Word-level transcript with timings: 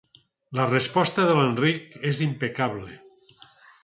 La 0.59 0.63
resposta 0.69 1.25
de 1.31 1.35
l'Enric 1.39 1.99
és 2.13 2.23
impecable. 2.29 2.89